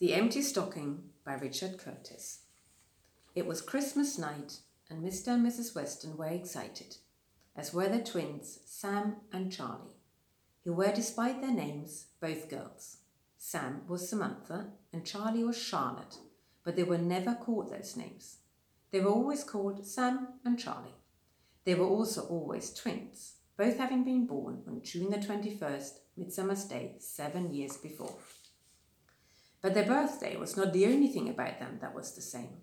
The 0.00 0.14
Empty 0.14 0.40
Stocking 0.40 1.10
by 1.26 1.34
Richard 1.34 1.76
Curtis. 1.76 2.44
It 3.34 3.44
was 3.44 3.60
Christmas 3.60 4.16
night, 4.16 4.60
and 4.88 5.04
Mr. 5.04 5.26
and 5.28 5.46
Mrs. 5.46 5.74
Weston 5.76 6.16
were 6.16 6.24
excited, 6.28 6.96
as 7.54 7.74
were 7.74 7.86
their 7.86 8.02
twins, 8.02 8.60
Sam 8.64 9.16
and 9.30 9.52
Charlie, 9.52 9.98
who 10.64 10.72
were, 10.72 10.90
despite 10.90 11.42
their 11.42 11.52
names, 11.52 12.06
both 12.18 12.48
girls. 12.48 12.96
Sam 13.36 13.82
was 13.88 14.08
Samantha, 14.08 14.68
and 14.90 15.04
Charlie 15.04 15.44
was 15.44 15.62
Charlotte, 15.62 16.16
but 16.64 16.76
they 16.76 16.84
were 16.84 16.96
never 16.96 17.34
called 17.34 17.70
those 17.70 17.94
names. 17.94 18.38
They 18.92 19.00
were 19.00 19.10
always 19.10 19.44
called 19.44 19.84
Sam 19.84 20.28
and 20.46 20.58
Charlie. 20.58 20.96
They 21.66 21.74
were 21.74 21.84
also 21.86 22.22
always 22.22 22.72
twins, 22.72 23.34
both 23.58 23.76
having 23.76 24.04
been 24.04 24.26
born 24.26 24.62
on 24.66 24.80
June 24.80 25.10
the 25.10 25.18
21st, 25.18 25.98
Midsummer's 26.16 26.64
Day, 26.64 26.94
seven 27.00 27.52
years 27.52 27.76
before. 27.76 28.16
But 29.62 29.74
their 29.74 29.86
birthday 29.86 30.36
was 30.36 30.56
not 30.56 30.72
the 30.72 30.86
only 30.86 31.08
thing 31.08 31.28
about 31.28 31.58
them 31.58 31.78
that 31.80 31.94
was 31.94 32.12
the 32.12 32.22
same. 32.22 32.62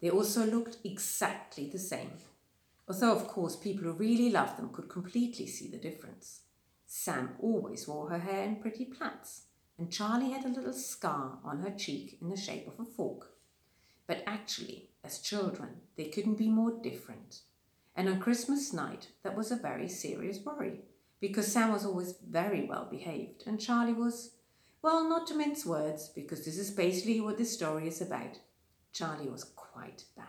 They 0.00 0.10
also 0.10 0.44
looked 0.44 0.76
exactly 0.84 1.68
the 1.68 1.78
same, 1.78 2.12
although, 2.86 3.12
of 3.12 3.28
course, 3.28 3.56
people 3.56 3.84
who 3.84 3.92
really 3.92 4.30
loved 4.30 4.58
them 4.58 4.68
could 4.70 4.88
completely 4.88 5.46
see 5.46 5.68
the 5.68 5.78
difference. 5.78 6.42
Sam 6.86 7.30
always 7.40 7.88
wore 7.88 8.10
her 8.10 8.18
hair 8.18 8.44
in 8.44 8.56
pretty 8.56 8.84
plaits, 8.84 9.44
and 9.78 9.90
Charlie 9.90 10.32
had 10.32 10.44
a 10.44 10.48
little 10.48 10.74
scar 10.74 11.38
on 11.42 11.60
her 11.60 11.70
cheek 11.70 12.18
in 12.20 12.28
the 12.28 12.36
shape 12.36 12.68
of 12.68 12.78
a 12.78 12.84
fork. 12.84 13.30
But 14.06 14.22
actually, 14.26 14.90
as 15.02 15.20
children, 15.20 15.80
they 15.96 16.04
couldn't 16.04 16.34
be 16.36 16.48
more 16.48 16.70
different. 16.82 17.40
And 17.96 18.08
on 18.08 18.20
Christmas 18.20 18.72
night, 18.72 19.08
that 19.22 19.34
was 19.34 19.50
a 19.50 19.56
very 19.56 19.88
serious 19.88 20.38
worry, 20.44 20.80
because 21.20 21.50
Sam 21.50 21.72
was 21.72 21.86
always 21.86 22.14
very 22.28 22.66
well 22.66 22.86
behaved, 22.90 23.44
and 23.46 23.58
Charlie 23.58 23.94
was 23.94 24.32
well, 24.84 25.08
not 25.08 25.26
to 25.26 25.34
mince 25.34 25.64
words, 25.64 26.10
because 26.10 26.44
this 26.44 26.58
is 26.58 26.70
basically 26.70 27.18
what 27.18 27.38
this 27.38 27.54
story 27.54 27.88
is 27.88 28.02
about. 28.02 28.38
Charlie 28.92 29.30
was 29.30 29.42
quite 29.42 30.04
bad. 30.14 30.26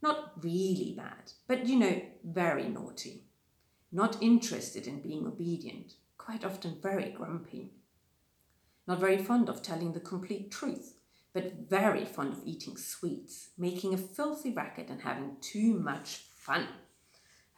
Not 0.00 0.42
really 0.42 0.94
bad, 0.96 1.32
but 1.46 1.66
you 1.66 1.76
know, 1.78 2.00
very 2.24 2.68
naughty. 2.68 3.24
Not 3.92 4.22
interested 4.22 4.86
in 4.86 5.02
being 5.02 5.26
obedient, 5.26 5.96
quite 6.16 6.42
often 6.42 6.78
very 6.80 7.10
grumpy. 7.10 7.74
Not 8.86 8.98
very 8.98 9.18
fond 9.18 9.50
of 9.50 9.60
telling 9.60 9.92
the 9.92 10.00
complete 10.00 10.50
truth, 10.50 10.94
but 11.34 11.68
very 11.68 12.06
fond 12.06 12.32
of 12.32 12.40
eating 12.46 12.78
sweets, 12.78 13.50
making 13.58 13.92
a 13.92 13.98
filthy 13.98 14.54
racket, 14.54 14.88
and 14.88 15.02
having 15.02 15.36
too 15.42 15.74
much 15.74 16.22
fun. 16.34 16.66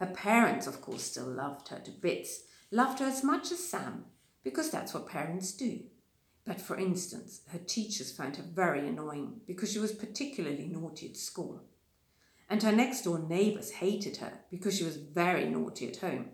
Her 0.01 0.07
parents, 0.07 0.67
of 0.67 0.81
course, 0.81 1.03
still 1.03 1.31
loved 1.31 1.69
her 1.69 1.79
to 1.79 1.91
bits, 1.91 2.41
loved 2.71 2.99
her 2.99 3.05
as 3.05 3.23
much 3.23 3.53
as 3.53 3.59
Sam, 3.59 4.03
because 4.43 4.69
that's 4.69 4.93
what 4.93 5.07
parents 5.07 5.53
do. 5.53 5.83
But 6.45 6.59
for 6.59 6.77
instance, 6.77 7.41
her 7.49 7.59
teachers 7.59 8.11
found 8.11 8.35
her 8.35 8.43
very 8.43 8.87
annoying 8.87 9.41
because 9.47 9.71
she 9.71 9.79
was 9.79 9.93
particularly 9.93 10.67
naughty 10.67 11.09
at 11.09 11.17
school. 11.17 11.63
And 12.49 12.61
her 12.61 12.71
next 12.71 13.03
door 13.03 13.19
neighbours 13.19 13.71
hated 13.71 14.17
her 14.17 14.39
because 14.51 14.77
she 14.77 14.83
was 14.83 14.97
very 14.97 15.45
naughty 15.45 15.87
at 15.87 15.97
home. 15.97 16.31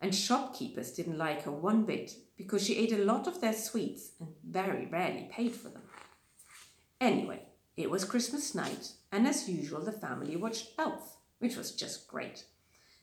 And 0.00 0.14
shopkeepers 0.14 0.92
didn't 0.92 1.18
like 1.18 1.42
her 1.42 1.50
one 1.50 1.84
bit 1.84 2.12
because 2.36 2.64
she 2.64 2.76
ate 2.76 2.92
a 2.92 3.04
lot 3.04 3.26
of 3.26 3.40
their 3.40 3.52
sweets 3.52 4.12
and 4.20 4.28
very 4.48 4.86
rarely 4.86 5.28
paid 5.30 5.54
for 5.54 5.68
them. 5.68 5.82
Anyway, 7.00 7.42
it 7.76 7.90
was 7.90 8.04
Christmas 8.04 8.54
night, 8.54 8.92
and 9.10 9.26
as 9.26 9.48
usual, 9.48 9.84
the 9.84 9.92
family 9.92 10.36
watched 10.36 10.70
Elf, 10.78 11.16
which 11.40 11.56
was 11.56 11.72
just 11.72 12.06
great. 12.06 12.44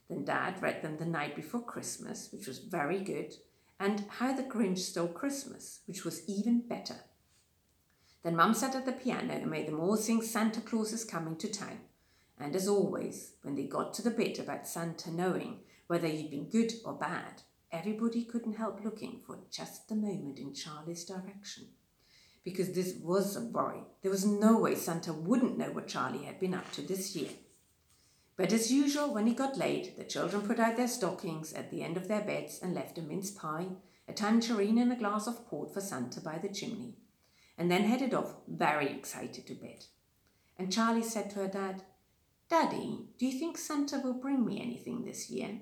Then 0.10 0.24
Dad 0.24 0.62
read 0.62 0.82
them 0.82 0.98
the 0.98 1.06
night 1.06 1.36
before 1.36 1.62
Christmas, 1.62 2.30
which 2.32 2.48
was 2.48 2.60
very 2.60 3.00
good, 3.00 3.34
and 3.80 4.06
How 4.08 4.34
the 4.34 4.44
Grinch 4.44 4.80
Stole 4.80 5.08
Christmas, 5.08 5.82
which 5.86 6.06
was 6.06 6.28
even 6.28 6.62
better. 6.62 6.96
Then 8.24 8.36
Mum 8.36 8.54
sat 8.54 8.76
at 8.76 8.86
the 8.86 8.92
piano 8.92 9.34
and 9.34 9.52
made 9.52 9.68
them 9.68 9.80
all 9.80 9.98
sing 9.98 10.22
Santa 10.22 10.62
Claus 10.62 10.94
is 10.94 11.04
coming 11.04 11.36
to 11.38 11.48
town. 11.48 11.80
And 12.40 12.56
as 12.56 12.68
always, 12.68 13.34
when 13.44 13.56
they 13.56 13.64
got 13.64 13.94
to 13.94 14.02
the 14.02 14.10
bit 14.10 14.40
about 14.40 14.68
Santa 14.68 15.12
knowing 15.12 15.60
whether 15.88 16.08
he'd 16.08 16.32
been 16.32 16.50
good 16.50 16.74
or 16.84 16.94
bad, 16.94 17.44
everybody 17.72 18.24
couldn't 18.24 18.58
help 18.58 18.84
looking 18.84 19.22
for 19.26 19.38
just 19.52 19.88
the 19.88 19.96
moment 19.96 20.40
in 20.40 20.54
Charlie's 20.54 21.06
direction. 21.06 21.66
Because 22.44 22.74
this 22.74 22.96
was 23.02 23.36
a 23.36 23.42
worry. 23.42 23.84
There 24.02 24.12
was 24.12 24.26
no 24.26 24.58
way 24.58 24.76
Santa 24.76 25.14
wouldn't 25.14 25.58
know 25.58 25.72
what 25.72 25.88
Charlie 25.88 26.26
had 26.26 26.40
been 26.40 26.54
up 26.54 26.72
to 26.74 26.82
this 26.82 27.16
year. 27.16 27.30
But 28.38 28.52
as 28.52 28.72
usual, 28.72 29.14
when 29.14 29.28
he 29.28 29.34
got 29.34 29.58
late, 29.58 29.98
the 29.98 30.04
children 30.04 30.46
put 30.46 30.60
out 30.60 30.76
their 30.76 30.88
stockings 30.88 31.54
at 31.54 31.72
the 31.72 31.82
end 31.82 31.96
of 31.96 32.08
their 32.08 32.22
beds 32.22 32.60
and 32.62 32.74
left 32.74 32.98
a 32.98 33.02
mince 33.02 33.32
pie, 33.32 33.68
a 34.08 34.14
tangerine, 34.14 34.78
and 34.78 34.92
a 34.92 34.96
glass 34.96 35.26
of 35.26 35.48
port 35.48 35.74
for 35.74 35.82
Santa 35.82 36.20
by 36.20 36.38
the 36.38 36.50
chimney, 36.50 36.96
and 37.58 37.72
then 37.72 37.86
headed 37.86 38.14
off, 38.14 38.36
very 38.48 38.90
excited 38.90 39.48
to 39.48 39.54
bed. 39.54 39.86
And 40.58 40.72
Charlie 40.72 41.04
said 41.04 41.30
to 41.32 41.40
her 41.40 41.48
dad, 41.48 41.84
Daddy, 42.50 43.08
do 43.18 43.26
you 43.26 43.40
think 43.40 43.58
Santa 43.58 44.00
will 44.00 44.14
bring 44.14 44.46
me 44.46 44.62
anything 44.62 45.04
this 45.04 45.30
year? 45.30 45.60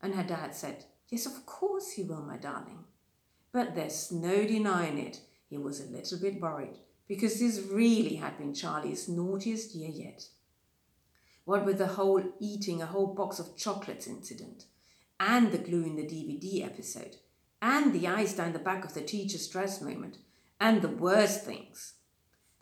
And 0.00 0.14
her 0.14 0.22
dad 0.22 0.54
said, 0.54 0.84
Yes, 1.08 1.26
of 1.26 1.44
course 1.44 1.92
he 1.92 2.02
will, 2.02 2.22
my 2.22 2.36
darling. 2.36 2.84
But 3.52 3.74
there's 3.74 4.10
no 4.10 4.46
denying 4.46 4.98
it, 4.98 5.20
he 5.48 5.58
was 5.58 5.80
a 5.80 5.90
little 5.90 6.18
bit 6.18 6.40
worried, 6.40 6.78
because 7.06 7.38
this 7.38 7.60
really 7.70 8.16
had 8.16 8.38
been 8.38 8.54
Charlie's 8.54 9.08
naughtiest 9.08 9.74
year 9.74 9.90
yet. 9.90 10.24
What 11.44 11.64
with 11.64 11.78
the 11.78 11.88
whole 11.88 12.22
eating 12.40 12.80
a 12.80 12.86
whole 12.86 13.14
box 13.14 13.38
of 13.38 13.56
chocolates 13.56 14.06
incident, 14.06 14.64
and 15.20 15.52
the 15.52 15.58
glue 15.58 15.84
in 15.84 15.96
the 15.96 16.02
DVD 16.02 16.64
episode, 16.64 17.16
and 17.60 17.92
the 17.92 18.08
ice 18.08 18.34
down 18.34 18.52
the 18.52 18.58
back 18.58 18.84
of 18.84 18.94
the 18.94 19.02
teacher's 19.02 19.46
dress 19.48 19.80
moment, 19.80 20.18
and 20.60 20.80
the 20.80 20.88
worst 20.88 21.44
things. 21.44 21.94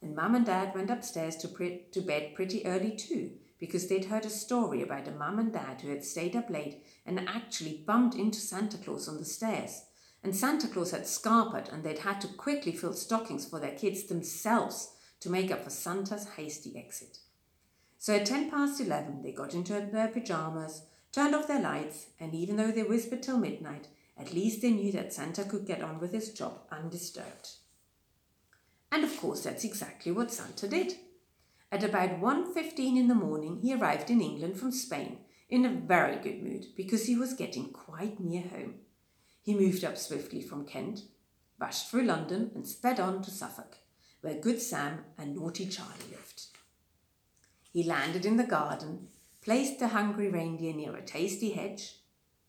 Then 0.01 0.17
Mum 0.17 0.35
and 0.35 0.45
Dad 0.45 0.75
went 0.75 0.91
upstairs 0.91 1.37
to, 1.37 1.49
pre- 1.49 1.87
to 1.93 2.01
bed 2.01 2.35
pretty 2.35 2.67
early 2.67 2.97
too, 2.97 3.33
because 3.61 3.87
they'd 3.87 4.07
heard 4.07 4.25
a 4.27 4.31
story 4.31 4.83
about 4.83 5.07
a 5.07 5.13
mum 5.13 5.39
and 5.39 5.53
dad 5.53 5.81
who 5.81 5.91
had 5.91 6.05
stayed 6.05 6.35
up 6.35 6.51
late 6.51 6.85
and 7.07 7.29
actually 7.29 7.85
bumped 7.87 8.17
into 8.17 8.41
Santa 8.41 8.77
Claus 8.77 9.09
on 9.09 9.19
the 9.19 9.25
stairs. 9.25 9.83
And 10.25 10.35
Santa 10.35 10.67
Claus 10.67 10.91
had 10.91 11.03
scarpered, 11.03 11.73
and 11.73 11.85
they'd 11.85 12.01
had 12.01 12.21
to 12.23 12.29
quickly 12.29 12.73
fill 12.73 12.93
stockings 12.93 13.47
for 13.47 13.61
their 13.61 13.77
kids 13.77 14.05
themselves 14.05 14.93
to 15.21 15.31
make 15.31 15.53
up 15.53 15.63
for 15.63 15.71
Santa's 15.71 16.27
hasty 16.37 16.77
exit. 16.77 17.19
So 18.03 18.17
at 18.17 18.27
ten 18.27 18.51
past 18.51 18.81
eleven, 18.81 19.23
they 19.23 19.31
got 19.31 19.55
into 19.55 19.75
their 19.75 20.09
pyjamas, 20.09 20.83
turned 21.13 21.37
off 21.37 21.47
their 21.47 21.61
lights, 21.61 22.07
and 22.19 22.35
even 22.35 22.57
though 22.57 22.73
they 22.73 22.83
whispered 22.83 23.23
till 23.23 23.39
midnight, 23.39 23.87
at 24.19 24.35
least 24.35 24.61
they 24.61 24.73
knew 24.73 24.91
that 24.91 25.13
Santa 25.13 25.45
could 25.45 25.69
get 25.69 25.83
on 25.83 26.01
with 26.01 26.13
his 26.13 26.33
job 26.33 26.63
undisturbed. 26.73 27.51
And 28.91 29.05
of 29.05 29.17
course, 29.19 29.45
that's 29.45 29.63
exactly 29.63 30.11
what 30.11 30.33
Santa 30.33 30.67
did. 30.67 30.95
At 31.71 31.85
about 31.85 32.21
1.15 32.21 32.99
in 32.99 33.07
the 33.07 33.15
morning, 33.15 33.61
he 33.63 33.73
arrived 33.73 34.11
in 34.11 34.21
England 34.21 34.57
from 34.57 34.73
Spain 34.73 35.19
in 35.49 35.65
a 35.65 35.69
very 35.69 36.17
good 36.17 36.43
mood 36.43 36.67
because 36.77 37.07
he 37.07 37.15
was 37.15 37.35
getting 37.35 37.71
quite 37.71 38.19
near 38.19 38.43
home. 38.43 38.81
He 39.43 39.55
moved 39.55 39.85
up 39.85 39.97
swiftly 39.97 40.43
from 40.43 40.67
Kent, 40.67 41.03
rushed 41.57 41.89
through 41.89 42.03
London, 42.03 42.51
and 42.57 42.67
sped 42.67 42.99
on 42.99 43.23
to 43.23 43.31
Suffolk, 43.31 43.77
where 44.23 44.35
good 44.35 44.61
Sam 44.61 45.05
and 45.17 45.37
naughty 45.37 45.67
Charlie 45.67 46.11
lived. 46.11 46.32
He 47.73 47.83
landed 47.83 48.27
in 48.27 48.37
the 48.37 48.45
garden, 48.45 49.09
placed 49.41 49.79
the 49.79 49.89
hungry 49.89 50.29
reindeer 50.29 50.75
near 50.75 50.95
a 50.95 51.03
tasty 51.03 51.53
hedge. 51.53 51.97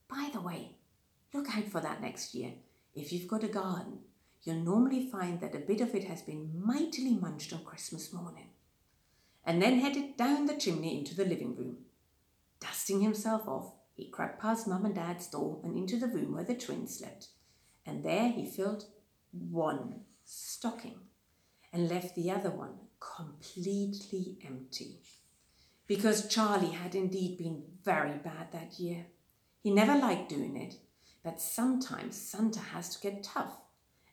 By 0.10 0.30
the 0.34 0.42
way, 0.42 0.76
look 1.34 1.56
out 1.56 1.70
for 1.70 1.80
that 1.80 2.02
next 2.02 2.36
year. 2.36 2.52
If 2.94 3.14
you've 3.14 3.30
got 3.30 3.44
a 3.44 3.48
garden, 3.48 4.00
you'll 4.44 4.58
normally 4.58 5.10
find 5.10 5.40
that 5.40 5.56
a 5.56 5.60
bit 5.60 5.80
of 5.80 5.96
it 5.96 6.04
has 6.04 6.22
been 6.22 6.52
mightily 6.62 7.16
munched 7.16 7.54
on 7.54 7.64
Christmas 7.64 8.12
morning. 8.12 8.50
And 9.46 9.62
then 9.62 9.80
headed 9.80 10.18
down 10.18 10.46
the 10.46 10.58
chimney 10.58 11.00
into 11.00 11.16
the 11.16 11.26
living 11.26 11.56
room. 11.56 11.78
Dusting 12.60 13.00
himself 13.00 13.48
off, 13.48 13.72
he 13.96 14.10
crept 14.10 14.42
past 14.42 14.68
Mum 14.68 14.86
and 14.86 14.96
Dad's 14.96 15.28
door 15.28 15.60
and 15.64 15.78
into 15.78 15.98
the 15.98 16.08
room 16.08 16.34
where 16.34 16.44
the 16.44 16.56
twins 16.56 16.98
slept. 16.98 17.30
And 17.86 18.04
there 18.04 18.30
he 18.30 18.46
filled 18.46 18.86
one 19.32 20.02
stocking 20.26 21.00
and 21.72 21.90
left 21.90 22.16
the 22.16 22.30
other 22.30 22.52
one 22.52 22.76
completely 23.16 24.38
empty. 24.46 25.00
Because 25.88 26.28
Charlie 26.28 26.72
had 26.72 26.96
indeed 26.96 27.38
been 27.38 27.64
very 27.84 28.18
bad 28.18 28.52
that 28.52 28.80
year. 28.80 29.06
He 29.62 29.72
never 29.72 29.96
liked 29.96 30.30
doing 30.30 30.56
it, 30.58 30.76
but 31.24 31.42
sometimes 31.42 32.16
Santa 32.16 32.60
has 32.60 32.96
to 32.96 33.02
get 33.02 33.24
tough. 33.24 33.58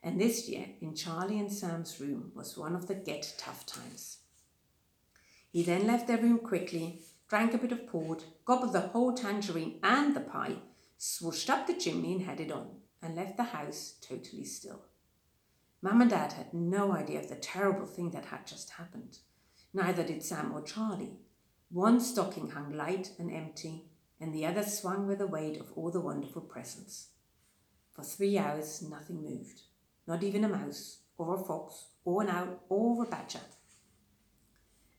And 0.03 0.19
this 0.19 0.49
year, 0.49 0.65
in 0.81 0.95
Charlie 0.95 1.39
and 1.39 1.51
Sam's 1.51 1.99
room, 1.99 2.31
was 2.35 2.57
one 2.57 2.75
of 2.75 2.87
the 2.87 2.95
get 2.95 3.35
tough 3.37 3.65
times. 3.65 4.17
He 5.51 5.63
then 5.63 5.85
left 5.85 6.07
their 6.07 6.17
room 6.17 6.39
quickly, 6.39 7.01
drank 7.27 7.53
a 7.53 7.57
bit 7.57 7.71
of 7.71 7.87
port, 7.87 8.25
gobbled 8.45 8.73
the 8.73 8.79
whole 8.79 9.13
tangerine 9.13 9.79
and 9.83 10.15
the 10.15 10.21
pie, 10.21 10.55
swooshed 10.99 11.49
up 11.49 11.67
the 11.67 11.73
chimney 11.73 12.13
and 12.13 12.23
headed 12.23 12.51
on, 12.51 12.67
and 13.01 13.15
left 13.15 13.37
the 13.37 13.43
house 13.43 13.95
totally 14.01 14.45
still. 14.45 14.81
Mum 15.81 16.01
and 16.01 16.09
Dad 16.11 16.33
had 16.33 16.53
no 16.53 16.91
idea 16.91 17.19
of 17.19 17.29
the 17.29 17.35
terrible 17.35 17.87
thing 17.87 18.11
that 18.11 18.25
had 18.25 18.45
just 18.45 18.71
happened. 18.71 19.17
Neither 19.73 20.03
did 20.03 20.23
Sam 20.23 20.51
or 20.53 20.61
Charlie. 20.61 21.17
One 21.71 21.99
stocking 21.99 22.49
hung 22.49 22.73
light 22.73 23.11
and 23.17 23.31
empty, 23.31 23.85
and 24.19 24.33
the 24.33 24.45
other 24.45 24.63
swung 24.63 25.07
with 25.07 25.17
the 25.17 25.27
weight 25.27 25.59
of 25.59 25.71
all 25.75 25.89
the 25.89 25.99
wonderful 25.99 26.41
presents. 26.41 27.09
For 27.91 28.03
three 28.03 28.37
hours, 28.37 28.81
nothing 28.81 29.23
moved, 29.23 29.61
not 30.05 30.23
even 30.23 30.43
a 30.43 30.49
mouse 30.49 30.99
or 31.17 31.35
a 31.35 31.43
fox 31.43 31.87
or 32.05 32.21
an 32.21 32.29
owl 32.29 32.59
or 32.69 33.03
a 33.03 33.07
badger. 33.07 33.39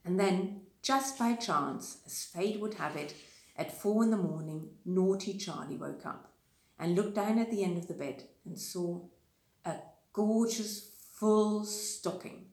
And 0.03 0.19
then, 0.19 0.63
just 0.81 1.17
by 1.17 1.35
chance, 1.35 1.99
as 2.05 2.25
fate 2.25 2.59
would 2.59 2.73
have 2.75 2.95
it, 2.97 3.15
at 3.55 3.79
four 3.79 4.03
in 4.03 4.11
the 4.11 4.17
morning, 4.17 4.69
naughty 4.83 5.37
Charlie 5.37 5.77
woke 5.77 6.05
up 6.05 6.33
and 6.77 6.95
looked 6.95 7.15
down 7.15 7.39
at 7.39 7.51
the 7.51 7.63
end 7.63 7.77
of 7.77 7.87
the 7.87 7.93
bed 7.93 8.23
and 8.45 8.59
saw 8.59 9.01
a 9.63 9.75
gorgeous 10.13 10.91
full 11.15 11.65
stocking. 11.65 12.45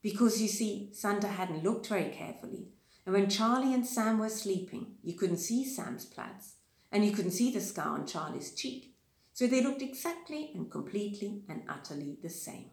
Because 0.00 0.40
you 0.40 0.48
see, 0.48 0.90
Santa 0.92 1.26
hadn't 1.26 1.64
looked 1.64 1.88
very 1.88 2.10
carefully, 2.10 2.68
and 3.04 3.14
when 3.14 3.28
Charlie 3.28 3.74
and 3.74 3.84
Sam 3.84 4.18
were 4.18 4.28
sleeping, 4.28 4.94
you 5.02 5.14
couldn't 5.14 5.38
see 5.38 5.64
Sam's 5.64 6.04
plaids, 6.04 6.54
and 6.92 7.04
you 7.04 7.10
couldn't 7.10 7.32
see 7.32 7.52
the 7.52 7.60
scar 7.60 7.98
on 7.98 8.06
Charlie's 8.06 8.54
cheek. 8.54 8.94
So 9.32 9.46
they 9.46 9.62
looked 9.62 9.82
exactly 9.82 10.52
and 10.54 10.70
completely 10.70 11.42
and 11.48 11.62
utterly 11.68 12.18
the 12.22 12.30
same, 12.30 12.70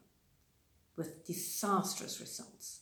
with 0.96 1.26
disastrous 1.26 2.20
results. 2.20 2.82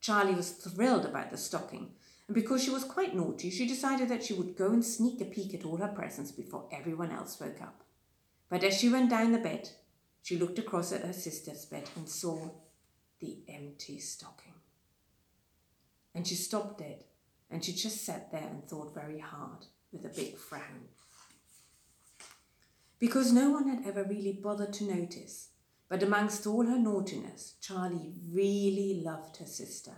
Charlie 0.00 0.34
was 0.34 0.52
thrilled 0.52 1.04
about 1.04 1.30
the 1.30 1.36
stocking, 1.36 1.90
and 2.28 2.34
because 2.34 2.62
she 2.62 2.70
was 2.70 2.84
quite 2.84 3.16
naughty, 3.16 3.50
she 3.50 3.66
decided 3.66 4.08
that 4.08 4.22
she 4.22 4.34
would 4.34 4.56
go 4.56 4.70
and 4.70 4.84
sneak 4.84 5.20
a 5.20 5.24
peek 5.24 5.54
at 5.54 5.64
all 5.64 5.78
her 5.78 5.88
presents 5.88 6.30
before 6.30 6.68
everyone 6.70 7.10
else 7.10 7.40
woke 7.40 7.60
up. 7.60 7.82
But 8.48 8.62
as 8.62 8.78
she 8.78 8.88
went 8.88 9.10
down 9.10 9.32
the 9.32 9.38
bed, 9.38 9.70
she 10.22 10.38
looked 10.38 10.58
across 10.58 10.92
at 10.92 11.04
her 11.04 11.12
sister's 11.12 11.64
bed 11.64 11.88
and 11.96 12.08
saw 12.08 12.50
the 13.20 13.38
empty 13.48 13.98
stocking. 13.98 14.54
And 16.14 16.26
she 16.26 16.34
stopped 16.34 16.78
dead, 16.78 17.04
and 17.50 17.64
she 17.64 17.72
just 17.72 18.04
sat 18.04 18.30
there 18.30 18.48
and 18.48 18.64
thought 18.64 18.94
very 18.94 19.20
hard 19.20 19.66
with 19.92 20.04
a 20.04 20.14
big 20.14 20.36
frown. 20.36 20.88
Because 22.98 23.32
no 23.32 23.50
one 23.50 23.68
had 23.68 23.86
ever 23.86 24.04
really 24.04 24.32
bothered 24.32 24.72
to 24.74 24.84
notice, 24.84 25.50
but 25.88 26.02
amongst 26.02 26.46
all 26.46 26.66
her 26.66 26.78
naughtiness, 26.78 27.54
Charlie 27.60 28.12
really 28.30 29.00
loved 29.04 29.36
her 29.38 29.46
sister. 29.46 29.92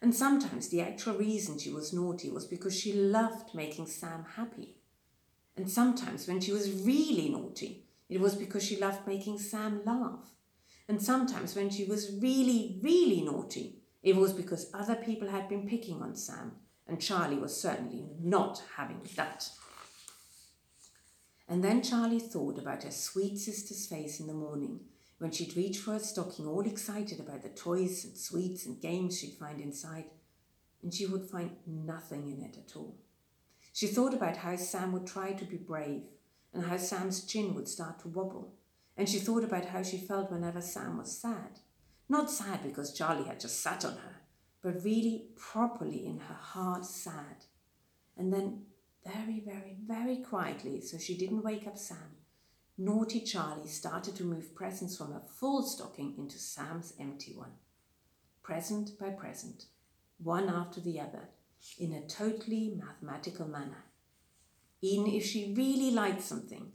And 0.00 0.14
sometimes 0.14 0.68
the 0.68 0.80
actual 0.80 1.14
reason 1.14 1.58
she 1.58 1.72
was 1.72 1.92
naughty 1.92 2.30
was 2.30 2.44
because 2.44 2.78
she 2.78 2.92
loved 2.92 3.54
making 3.54 3.86
Sam 3.86 4.24
happy. 4.36 4.76
And 5.56 5.68
sometimes 5.68 6.28
when 6.28 6.40
she 6.40 6.52
was 6.52 6.70
really 6.84 7.30
naughty, 7.30 7.87
it 8.08 8.20
was 8.20 8.34
because 8.34 8.64
she 8.64 8.76
loved 8.76 9.06
making 9.06 9.38
Sam 9.38 9.82
laugh. 9.84 10.30
And 10.88 11.02
sometimes 11.02 11.54
when 11.54 11.68
she 11.68 11.84
was 11.84 12.18
really, 12.20 12.78
really 12.82 13.20
naughty, 13.20 13.82
it 14.02 14.16
was 14.16 14.32
because 14.32 14.70
other 14.72 14.94
people 14.94 15.28
had 15.28 15.48
been 15.48 15.68
picking 15.68 16.00
on 16.00 16.14
Sam, 16.14 16.52
and 16.86 17.00
Charlie 17.00 17.36
was 17.36 17.60
certainly 17.60 18.06
not 18.20 18.62
having 18.76 19.02
that. 19.16 19.50
And 21.48 21.62
then 21.62 21.82
Charlie 21.82 22.20
thought 22.20 22.58
about 22.58 22.84
her 22.84 22.90
sweet 22.90 23.38
sister's 23.38 23.86
face 23.86 24.20
in 24.20 24.26
the 24.26 24.34
morning 24.34 24.80
when 25.18 25.30
she'd 25.30 25.56
reach 25.56 25.78
for 25.78 25.92
her 25.92 25.98
stocking, 25.98 26.46
all 26.46 26.66
excited 26.66 27.20
about 27.20 27.42
the 27.42 27.48
toys 27.48 28.04
and 28.04 28.16
sweets 28.16 28.66
and 28.66 28.80
games 28.80 29.18
she'd 29.18 29.34
find 29.34 29.60
inside, 29.60 30.04
and 30.82 30.94
she 30.94 31.06
would 31.06 31.28
find 31.28 31.50
nothing 31.66 32.30
in 32.30 32.44
it 32.44 32.56
at 32.56 32.76
all. 32.76 32.96
She 33.72 33.88
thought 33.88 34.14
about 34.14 34.36
how 34.36 34.56
Sam 34.56 34.92
would 34.92 35.06
try 35.06 35.32
to 35.32 35.44
be 35.44 35.56
brave 35.56 36.02
and 36.52 36.64
how 36.64 36.76
Sam's 36.76 37.24
chin 37.24 37.54
would 37.54 37.68
start 37.68 38.00
to 38.00 38.08
wobble, 38.08 38.54
and 38.96 39.08
she 39.08 39.18
thought 39.18 39.44
about 39.44 39.66
how 39.66 39.82
she 39.82 39.98
felt 39.98 40.30
whenever 40.30 40.60
Sam 40.60 40.98
was 40.98 41.16
sad. 41.16 41.60
Not 42.08 42.30
sad 42.30 42.62
because 42.62 42.92
Charlie 42.92 43.28
had 43.28 43.40
just 43.40 43.60
sat 43.60 43.84
on 43.84 43.92
her, 43.92 44.22
but 44.62 44.82
really 44.82 45.26
properly 45.36 46.06
in 46.06 46.18
her 46.18 46.34
heart 46.34 46.84
sad. 46.84 47.44
And 48.16 48.32
then, 48.32 48.62
very, 49.06 49.40
very, 49.40 49.76
very 49.86 50.16
quietly, 50.16 50.80
so 50.80 50.98
she 50.98 51.16
didn't 51.16 51.44
wake 51.44 51.66
up 51.66 51.78
Sam, 51.78 52.16
naughty 52.76 53.20
Charlie 53.20 53.68
started 53.68 54.16
to 54.16 54.24
move 54.24 54.54
presents 54.54 54.96
from 54.96 55.12
her 55.12 55.22
full 55.38 55.62
stocking 55.62 56.14
into 56.16 56.38
Sam's 56.38 56.94
empty 56.98 57.34
one. 57.34 57.52
Present 58.42 58.98
by 58.98 59.10
present, 59.10 59.66
one 60.18 60.48
after 60.48 60.80
the 60.80 61.00
other, 61.00 61.28
in 61.78 61.92
a 61.92 62.06
totally 62.06 62.74
mathematical 62.76 63.46
manner. 63.46 63.84
Even 64.80 65.06
if 65.06 65.24
she 65.24 65.54
really 65.56 65.90
liked 65.90 66.22
something, 66.22 66.72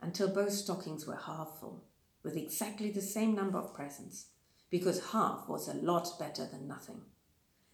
until 0.00 0.28
both 0.28 0.52
stockings 0.52 1.06
were 1.06 1.16
half 1.16 1.58
full, 1.60 1.84
with 2.22 2.36
exactly 2.36 2.90
the 2.90 3.00
same 3.00 3.34
number 3.34 3.58
of 3.58 3.74
presents, 3.74 4.26
because 4.70 5.12
half 5.12 5.48
was 5.48 5.68
a 5.68 5.74
lot 5.74 6.18
better 6.18 6.46
than 6.46 6.66
nothing. 6.66 7.00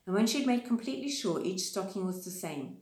And 0.06 0.14
when 0.14 0.26
she'd 0.26 0.46
made 0.46 0.64
completely 0.64 1.10
sure 1.10 1.42
each 1.42 1.60
stocking 1.60 2.06
was 2.06 2.24
the 2.24 2.30
same, 2.30 2.78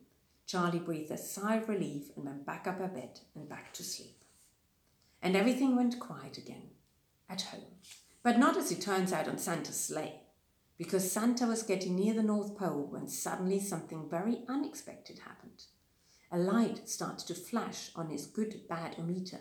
Charlie 0.46 0.78
breathed 0.78 1.10
a 1.10 1.18
sigh 1.18 1.56
of 1.56 1.68
relief 1.68 2.10
and 2.16 2.24
went 2.24 2.46
back 2.46 2.66
up 2.66 2.78
her 2.78 2.88
bed 2.88 3.20
and 3.34 3.48
back 3.48 3.72
to 3.74 3.82
sleep 3.82 4.18
and 5.22 5.36
everything 5.36 5.76
went 5.76 5.98
quiet 5.98 6.38
again 6.38 6.70
at 7.28 7.42
home. 7.42 7.76
But 8.22 8.38
not 8.38 8.56
as 8.56 8.70
it 8.70 8.80
turns 8.80 9.12
out 9.12 9.28
on 9.28 9.38
Santa's 9.38 9.78
sleigh, 9.78 10.22
because 10.76 11.10
Santa 11.10 11.46
was 11.46 11.62
getting 11.62 11.96
near 11.96 12.14
the 12.14 12.22
North 12.22 12.56
Pole 12.56 12.88
when 12.90 13.08
suddenly 13.08 13.60
something 13.60 14.08
very 14.08 14.38
unexpected 14.48 15.20
happened. 15.20 15.64
A 16.30 16.38
light 16.38 16.88
started 16.88 17.26
to 17.28 17.34
flash 17.34 17.90
on 17.96 18.10
his 18.10 18.26
good 18.26 18.68
bad 18.68 18.98
meter, 18.98 19.40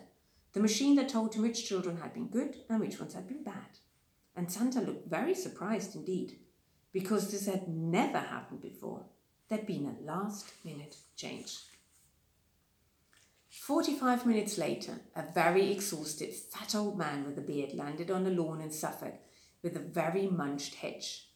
the 0.54 0.60
machine 0.62 0.96
that 0.96 1.10
told 1.10 1.36
him 1.36 1.42
which 1.42 1.68
children 1.68 1.98
had 1.98 2.14
been 2.14 2.28
good 2.28 2.56
and 2.70 2.80
which 2.80 3.00
ones 3.00 3.14
had 3.14 3.28
been 3.28 3.44
bad. 3.44 3.80
And 4.36 4.52
Santa 4.52 4.82
looked 4.82 5.10
very 5.10 5.36
surprised 5.36 5.96
indeed, 5.96 6.40
because 6.94 7.30
this 7.30 7.46
had 7.46 7.68
never 7.68 8.20
happened 8.20 8.62
before. 8.62 9.06
There'd 9.50 9.68
been 9.68 9.86
a 9.86 10.06
last 10.06 10.54
minute 10.64 10.96
change. 11.16 11.58
Forty-five 13.50 14.26
minutes 14.26 14.58
later, 14.58 15.02
a 15.16 15.24
very 15.34 15.72
exhausted, 15.72 16.34
fat 16.34 16.76
old 16.76 16.98
man 16.98 17.26
with 17.26 17.38
a 17.38 17.42
beard 17.42 17.74
landed 17.74 18.12
on 18.12 18.26
a 18.26 18.30
lawn 18.30 18.62
in 18.62 18.72
Suffolk 18.72 19.16
with 19.62 19.76
a 19.76 19.80
very 19.80 20.28
munched 20.28 20.76
hedge. 20.76 21.30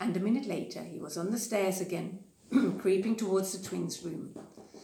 And 0.00 0.16
a 0.16 0.20
minute 0.20 0.46
later, 0.46 0.82
he 0.82 0.98
was 0.98 1.16
on 1.16 1.30
the 1.30 1.38
stairs 1.38 1.80
again, 1.80 2.20
creeping 2.78 3.16
towards 3.16 3.56
the 3.56 3.66
twins' 3.66 4.02
room. 4.02 4.34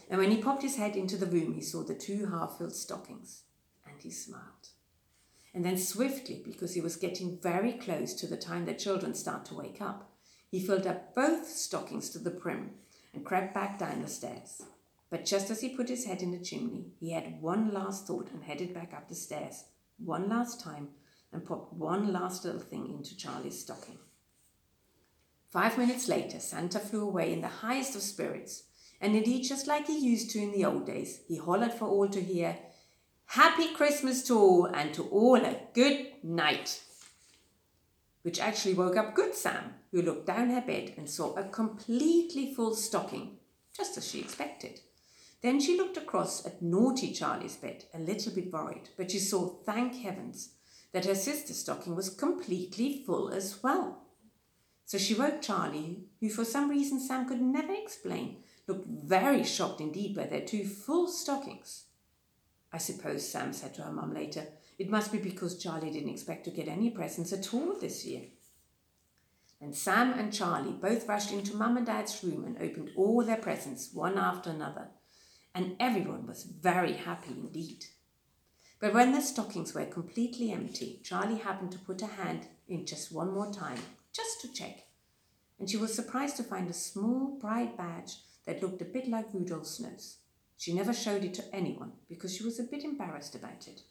And 0.09 0.19
when 0.19 0.31
he 0.31 0.41
popped 0.41 0.61
his 0.61 0.77
head 0.77 0.95
into 0.95 1.17
the 1.17 1.25
room, 1.25 1.53
he 1.53 1.61
saw 1.61 1.83
the 1.83 1.95
two 1.95 2.27
half-filled 2.27 2.75
stockings, 2.75 3.43
and 3.85 4.01
he 4.01 4.11
smiled. 4.11 4.69
And 5.53 5.65
then 5.65 5.77
swiftly, 5.77 6.41
because 6.43 6.73
he 6.73 6.81
was 6.81 6.95
getting 6.95 7.39
very 7.41 7.73
close 7.73 8.13
to 8.15 8.27
the 8.27 8.37
time 8.37 8.65
that 8.65 8.77
children 8.77 9.13
start 9.15 9.45
to 9.45 9.55
wake 9.55 9.81
up, 9.81 10.11
he 10.51 10.59
filled 10.59 10.85
up 10.85 11.15
both 11.15 11.47
stockings 11.47 12.09
to 12.11 12.19
the 12.19 12.29
brim 12.29 12.71
and 13.13 13.25
crept 13.25 13.53
back 13.53 13.79
down 13.79 14.01
the 14.01 14.07
stairs. 14.07 14.61
But 15.09 15.25
just 15.25 15.49
as 15.49 15.61
he 15.61 15.69
put 15.69 15.89
his 15.89 16.05
head 16.05 16.21
in 16.21 16.31
the 16.31 16.43
chimney, 16.43 16.91
he 16.99 17.11
had 17.11 17.41
one 17.41 17.73
last 17.73 18.05
thought 18.05 18.31
and 18.31 18.43
headed 18.43 18.73
back 18.73 18.93
up 18.93 19.07
the 19.07 19.15
stairs, 19.15 19.63
one 19.97 20.29
last 20.29 20.59
time, 20.59 20.89
and 21.31 21.45
popped 21.45 21.73
one 21.73 22.11
last 22.11 22.43
little 22.43 22.59
thing 22.59 22.89
into 22.89 23.15
Charlie's 23.15 23.59
stocking. 23.59 23.97
Five 25.49 25.77
minutes 25.77 26.09
later, 26.09 26.39
Santa 26.39 26.79
flew 26.79 27.07
away 27.07 27.31
in 27.31 27.41
the 27.41 27.47
highest 27.47 27.95
of 27.95 28.01
spirits, 28.01 28.63
and 29.05 29.15
indeed, 29.15 29.43
just 29.43 29.67
like 29.67 29.85
he 29.85 29.99
used 29.99 30.31
to 30.31 30.39
in 30.39 30.51
the 30.51 30.65
old 30.65 30.87
days, 30.87 31.19
he 31.27 31.37
hollered 31.37 31.73
for 31.73 31.85
all 31.85 32.07
to 32.07 32.19
hear, 32.19 32.57
Happy 33.27 33.71
Christmas 33.71 34.23
to 34.23 34.35
all, 34.35 34.65
and 34.65 34.95
to 34.95 35.03
all 35.09 35.35
a 35.35 35.59
good 35.75 36.07
night. 36.23 36.81
Which 38.23 38.39
actually 38.39 38.73
woke 38.73 38.97
up 38.97 39.13
good 39.13 39.35
Sam, 39.35 39.75
who 39.91 40.01
looked 40.01 40.25
down 40.25 40.49
her 40.49 40.61
bed 40.61 40.95
and 40.97 41.07
saw 41.07 41.35
a 41.35 41.43
completely 41.43 42.51
full 42.55 42.73
stocking, 42.73 43.37
just 43.77 43.95
as 43.95 44.09
she 44.09 44.21
expected. 44.21 44.79
Then 45.43 45.59
she 45.59 45.77
looked 45.77 45.97
across 45.97 46.43
at 46.43 46.63
naughty 46.63 47.13
Charlie's 47.13 47.57
bed, 47.57 47.83
a 47.93 47.99
little 47.99 48.33
bit 48.33 48.51
worried, 48.51 48.89
but 48.97 49.11
she 49.11 49.19
saw, 49.19 49.49
thank 49.67 49.97
heavens, 49.97 50.55
that 50.93 51.05
her 51.05 51.13
sister's 51.13 51.59
stocking 51.59 51.95
was 51.95 52.09
completely 52.09 53.03
full 53.05 53.29
as 53.29 53.61
well. 53.61 54.01
So 54.87 54.97
she 54.97 55.13
woke 55.13 55.43
Charlie, 55.43 56.05
who 56.19 56.29
for 56.29 56.43
some 56.43 56.71
reason 56.71 56.99
Sam 56.99 57.27
could 57.27 57.41
never 57.41 57.73
explain, 57.73 58.37
looked 58.67 58.87
very 58.87 59.43
shocked 59.43 59.81
indeed 59.81 60.15
by 60.15 60.25
their 60.25 60.41
two 60.41 60.65
full 60.65 61.07
stockings. 61.07 61.85
I 62.73 62.77
suppose, 62.77 63.27
Sam 63.27 63.53
said 63.53 63.73
to 63.75 63.83
her 63.83 63.91
mum 63.91 64.13
later, 64.13 64.47
it 64.77 64.89
must 64.89 65.11
be 65.11 65.17
because 65.17 65.61
Charlie 65.61 65.91
didn't 65.91 66.09
expect 66.09 66.43
to 66.45 66.51
get 66.51 66.67
any 66.67 66.89
presents 66.89 67.31
at 67.31 67.53
all 67.53 67.77
this 67.79 68.05
year. 68.05 68.23
And 69.61 69.73
Sam 69.73 70.13
and 70.13 70.33
Charlie 70.33 70.73
both 70.73 71.07
rushed 71.07 71.31
into 71.31 71.55
Mum 71.55 71.77
and 71.77 71.85
Dad's 71.85 72.21
room 72.23 72.43
and 72.43 72.57
opened 72.61 72.91
all 72.95 73.23
their 73.23 73.37
presents, 73.37 73.93
one 73.93 74.17
after 74.17 74.49
another, 74.49 74.89
and 75.53 75.77
everyone 75.79 76.27
was 76.27 76.43
very 76.43 76.93
happy 76.93 77.31
indeed. 77.31 77.85
But 78.79 78.93
when 78.93 79.13
the 79.13 79.21
stockings 79.21 79.73
were 79.73 79.85
completely 79.85 80.51
empty, 80.51 80.99
Charlie 81.03 81.37
happened 81.37 81.71
to 81.71 81.79
put 81.79 82.01
her 82.01 82.21
hand 82.23 82.47
in 82.67 82.85
just 82.85 83.13
one 83.13 83.33
more 83.33 83.51
time, 83.51 83.79
just 84.11 84.41
to 84.41 84.51
check. 84.51 84.87
And 85.57 85.69
she 85.69 85.77
was 85.77 85.93
surprised 85.93 86.35
to 86.37 86.43
find 86.43 86.69
a 86.69 86.73
small, 86.73 87.37
bright 87.39 87.77
badge 87.77 88.17
that 88.45 88.61
looked 88.61 88.81
a 88.81 88.85
bit 88.85 89.07
like 89.07 89.33
Rudolph's 89.33 89.79
nose. 89.79 90.17
She 90.57 90.73
never 90.73 90.93
showed 90.93 91.23
it 91.23 91.33
to 91.35 91.55
anyone 91.55 91.93
because 92.07 92.35
she 92.35 92.43
was 92.43 92.59
a 92.59 92.63
bit 92.63 92.83
embarrassed 92.83 93.35
about 93.35 93.67
it. 93.67 93.81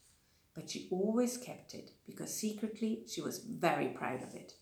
But 0.55 0.71
she 0.71 0.89
always 0.91 1.37
kept 1.37 1.75
it 1.75 1.91
because 2.07 2.35
secretly 2.35 3.05
she 3.09 3.21
was 3.21 3.39
very 3.41 3.89
proud 3.89 4.23
of 4.23 4.35
it. 4.35 4.55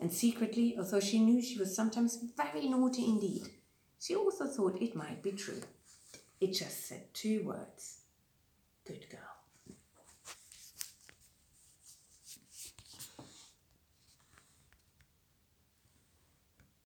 And 0.00 0.12
secretly, 0.12 0.76
although 0.78 1.00
she 1.00 1.18
knew 1.18 1.42
she 1.42 1.58
was 1.58 1.74
sometimes 1.74 2.18
very 2.36 2.68
naughty 2.68 3.04
indeed, 3.04 3.48
she 4.00 4.14
also 4.14 4.46
thought 4.46 4.82
it 4.82 4.96
might 4.96 5.22
be 5.22 5.32
true. 5.32 5.60
It 6.40 6.52
just 6.52 6.86
said 6.86 7.12
two 7.12 7.44
words. 7.44 8.00
Good 8.86 9.06
girl. 9.10 9.33